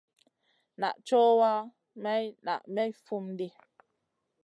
Naʼ 0.79 0.95
cowa, 1.07 1.51
maï 2.03 2.25
naʼ 2.45 2.61
may 2.75 2.91
fum 3.03 3.25
ɗi. 3.37 3.47